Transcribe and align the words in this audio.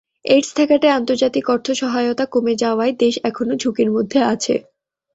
AIDS 0.25 0.49
ঠেকাতে 0.55 0.87
আন্তর্জাতিক 0.91 1.45
অর্থ-সহায়তা 1.49 2.25
কমে 2.25 2.53
যাওয়ায় 2.55 2.93
দেশ 2.99 3.15
এখনো 3.23 3.53
ঝুঁকির 3.61 3.89
মধ্যে 3.91 4.19
আছে। 4.33 4.53